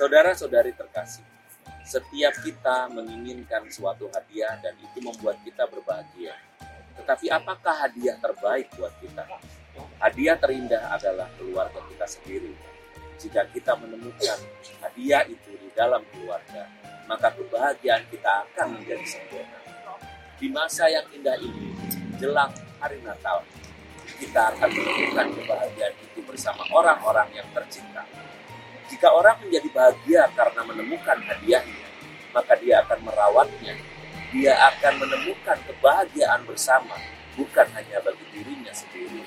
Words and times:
Saudara-saudari 0.00 0.72
terkasih, 0.72 1.20
setiap 1.84 2.32
kita 2.40 2.88
menginginkan 2.88 3.68
suatu 3.68 4.08
hadiah 4.08 4.56
dan 4.64 4.72
itu 4.80 4.96
membuat 4.96 5.36
kita 5.44 5.68
berbahagia. 5.68 6.40
Tetapi 6.96 7.28
apakah 7.28 7.84
hadiah 7.84 8.16
terbaik 8.16 8.72
buat 8.80 8.96
kita? 8.96 9.28
Hadiah 10.00 10.40
terindah 10.40 10.96
adalah 10.96 11.28
keluarga 11.36 11.84
kita 11.84 12.08
sendiri. 12.16 12.48
Jika 13.20 13.44
kita 13.52 13.76
menemukan 13.76 14.40
hadiah 14.80 15.20
itu 15.28 15.52
di 15.60 15.68
dalam 15.76 16.00
keluarga, 16.16 16.64
maka 17.04 17.36
kebahagiaan 17.36 18.08
kita 18.08 18.48
akan 18.48 18.80
menjadi 18.80 19.04
sempurna. 19.04 19.60
Di 20.40 20.48
masa 20.48 20.88
yang 20.88 21.04
indah 21.12 21.36
ini, 21.36 21.76
jelang 22.16 22.56
hari 22.80 23.04
Natal, 23.04 23.44
kita 24.16 24.48
akan 24.56 24.68
menemukan 24.72 25.28
kebahagiaan 25.28 25.92
itu 26.00 26.24
bersama 26.24 26.64
orang-orang 26.72 27.28
yang 27.36 27.48
tercinta. 27.52 28.08
Jika 29.00 29.16
orang 29.16 29.40
menjadi 29.40 29.64
bahagia 29.72 30.28
karena 30.36 30.60
menemukan 30.60 31.16
hadiahnya, 31.24 31.88
maka 32.36 32.52
dia 32.60 32.84
akan 32.84 33.00
merawatnya. 33.00 33.72
Dia 34.28 34.52
akan 34.52 35.00
menemukan 35.00 35.56
kebahagiaan 35.64 36.44
bersama, 36.44 37.00
bukan 37.32 37.64
hanya 37.80 37.96
bagi 38.04 38.28
dirinya 38.28 38.68
sendiri. 38.76 39.24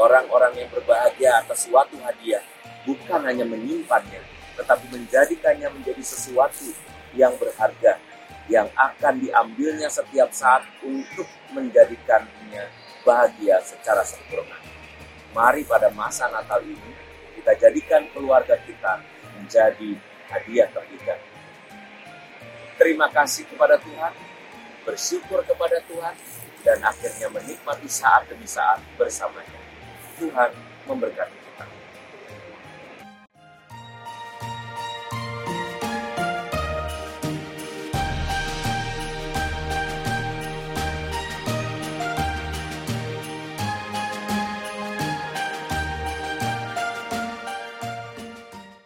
Orang-orang 0.00 0.56
yang 0.56 0.72
berbahagia 0.72 1.36
atas 1.36 1.68
suatu 1.68 2.00
hadiah 2.00 2.40
bukan 2.88 3.20
hanya 3.28 3.44
menyimpannya, 3.44 4.24
tetapi 4.56 4.88
menjadikannya 4.88 5.68
menjadi 5.68 6.00
sesuatu 6.00 6.72
yang 7.12 7.36
berharga, 7.36 8.00
yang 8.48 8.72
akan 8.72 9.20
diambilnya 9.20 9.92
setiap 9.92 10.32
saat 10.32 10.64
untuk 10.80 11.28
menjadikannya 11.52 12.72
bahagia 13.04 13.60
secara 13.60 14.00
sempurna. 14.00 14.56
Mari 15.36 15.60
pada 15.68 15.92
masa 15.92 16.24
Natal 16.32 16.64
ini 16.64 17.04
kita 17.74 17.98
jadikan 17.98 18.06
keluarga 18.14 18.54
kita 18.62 19.02
menjadi 19.34 19.98
hadiah 20.30 20.70
terindah. 20.70 21.18
Terima 22.78 23.10
kasih 23.10 23.50
kepada 23.50 23.74
Tuhan, 23.82 24.14
bersyukur 24.86 25.42
kepada 25.42 25.82
Tuhan, 25.90 26.14
dan 26.62 26.78
akhirnya 26.86 27.26
menikmati 27.34 27.90
saat 27.90 28.30
demi 28.30 28.46
saat 28.46 28.78
bersamanya. 28.94 29.58
Tuhan 30.22 30.54
memberkati. 30.86 31.43